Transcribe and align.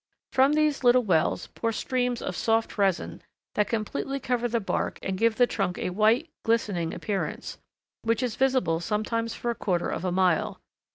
From 0.31 0.53
these 0.53 0.83
little 0.83 1.03
wells 1.03 1.45
pour 1.53 1.71
streams 1.71 2.23
of 2.23 2.35
soft 2.35 2.79
resin 2.79 3.21
that 3.53 3.67
completely 3.67 4.19
cover 4.19 4.47
the 4.47 4.59
bark 4.59 4.97
and 5.03 5.15
give 5.15 5.35
the 5.35 5.45
trunk 5.45 5.77
a 5.77 5.91
white, 5.91 6.27
glistening 6.41 6.91
appearance, 6.91 7.59
which 8.01 8.23
is 8.23 8.35
visible 8.35 8.79
sometimes 8.79 9.35
for 9.35 9.51
a 9.51 9.53
quarter 9.55 9.89
of 9.89 10.03
a 10.03 10.11
mile. 10.11 10.59